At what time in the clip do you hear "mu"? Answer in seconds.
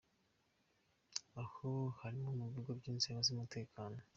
2.39-2.45